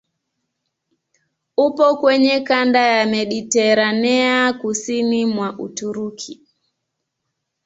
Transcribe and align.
Upo 1.57 1.95
kwenye 1.97 2.39
kanda 2.39 2.79
ya 2.79 3.05
Mediteranea 3.05 4.53
kusini 4.53 5.25
mwa 5.25 5.59
Uturuki. 5.59 6.41